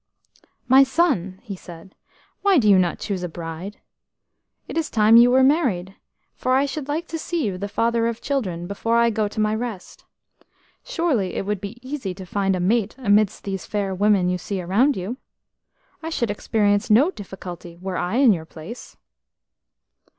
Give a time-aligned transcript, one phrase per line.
[0.67, 1.93] "My son," he said,
[2.41, 3.77] "why do you not choose a bride?
[4.67, 5.93] It is time you were married,
[6.33, 9.39] for I should like to see you the father of children before I go to
[9.39, 10.03] my rest.
[10.83, 14.59] Surely it would be easy to find a mate amidst these fair women you see
[14.59, 15.17] around you?
[16.01, 18.97] I should experience no difficulty were I in your place."